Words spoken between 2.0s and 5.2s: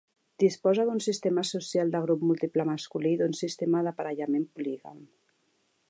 grup múltiple masculí i d'un sistema d'aparellament polígam.